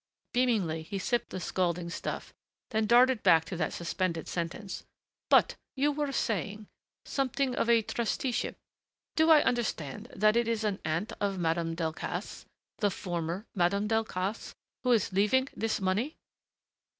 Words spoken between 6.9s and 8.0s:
something of a